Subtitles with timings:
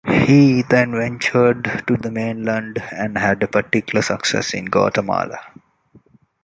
[0.09, 5.37] He then ventured to the mainland and had particular success in Guatemala.